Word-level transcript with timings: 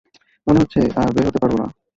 মনে 0.47 0.59
হচ্ছে 0.61 0.81
আর 0.95 1.09
বের 1.15 1.25
হতে 1.27 1.39
পারব 1.41 1.55
না। 1.61 1.67